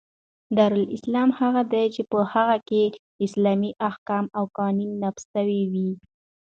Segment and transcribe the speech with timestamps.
[0.57, 2.83] دارالاسلام هغه دئ، چي په هغي کښي
[3.25, 5.89] اسلامي احکام او قوانینو نافظ سوي يي.